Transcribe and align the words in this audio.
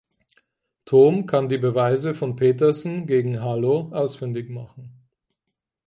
Thom 0.85 1.27
kann 1.27 1.47
die 1.47 1.59
Beweise 1.59 2.15
von 2.15 2.35
Peterson 2.35 3.05
gegen 3.05 3.39
"Halo" 3.43 3.91
ausfindig 3.93 4.49
machen. 4.49 5.07